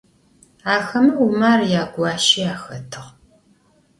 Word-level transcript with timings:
Axeme 0.73 1.11
Vumar 1.17 1.59
yaguaşi 1.73 2.41
axetığ. 2.53 3.05